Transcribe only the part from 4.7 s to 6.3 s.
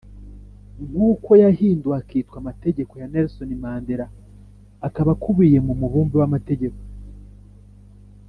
akaba akubiye mu mubumbe w